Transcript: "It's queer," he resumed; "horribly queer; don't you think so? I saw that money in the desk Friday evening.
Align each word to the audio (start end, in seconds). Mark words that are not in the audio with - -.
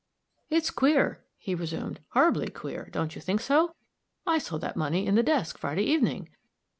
"It's 0.49 0.71
queer," 0.71 1.23
he 1.37 1.53
resumed; 1.53 1.99
"horribly 2.13 2.47
queer; 2.49 2.89
don't 2.91 3.13
you 3.13 3.21
think 3.21 3.39
so? 3.39 3.75
I 4.25 4.39
saw 4.39 4.57
that 4.57 4.75
money 4.75 5.05
in 5.05 5.13
the 5.13 5.21
desk 5.21 5.59
Friday 5.59 5.83
evening. 5.83 6.29